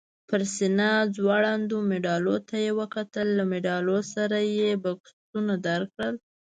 پر 0.29 0.41
سینه 0.55 0.91
ځوړندو 1.15 1.77
مډالونو 1.89 2.45
ته 2.47 2.55
یې 2.63 2.71
وکتل، 2.79 3.27
له 3.39 3.43
مډالونو 3.51 4.09
سره 4.13 4.37
یې 4.57 4.69
بکسونه 4.83 5.53
درکړل؟ 5.67 6.15